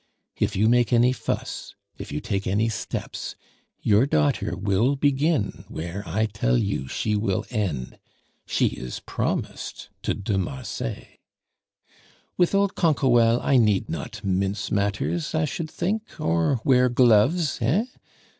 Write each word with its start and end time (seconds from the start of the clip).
If 0.35 0.55
you 0.55 0.67
make 0.67 0.91
any 0.91 1.13
fuss, 1.13 1.75
if 1.99 2.11
you 2.11 2.21
take 2.21 2.47
any 2.47 2.69
steps, 2.69 3.35
your 3.83 4.07
daughter 4.07 4.57
will 4.57 4.95
begin 4.95 5.63
where 5.67 6.01
I 6.07 6.25
tell 6.25 6.57
you 6.57 6.87
she 6.87 7.15
will 7.15 7.45
end 7.51 7.99
she 8.47 8.69
is 8.69 8.99
promised 9.01 9.89
to 10.01 10.15
de 10.15 10.39
Marsay. 10.39 11.19
"With 12.35 12.55
old 12.55 12.73
Canquoelle 12.73 13.41
I 13.43 13.57
need 13.57 13.89
not 13.91 14.23
mince 14.23 14.71
matters, 14.71 15.35
I 15.35 15.45
should 15.45 15.69
think, 15.69 16.19
or 16.19 16.59
wear 16.63 16.89
gloves, 16.89 17.59
heh? 17.59 17.85